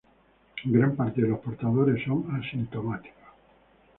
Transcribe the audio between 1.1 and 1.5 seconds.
de los